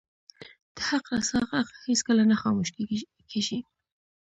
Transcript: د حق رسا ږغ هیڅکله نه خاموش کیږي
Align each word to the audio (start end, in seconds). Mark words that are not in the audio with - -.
د 0.75 0.77
حق 0.87 1.05
رسا 1.15 1.39
ږغ 1.49 1.67
هیڅکله 1.89 2.23
نه 2.31 2.35
خاموش 2.41 2.69
کیږي 3.31 3.59